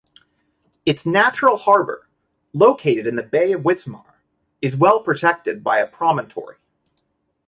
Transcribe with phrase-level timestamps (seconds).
[0.83, 2.09] Its natural harbour,
[2.53, 4.15] located in the Bay of Wismar,
[4.59, 6.55] is well-protected by a promontory.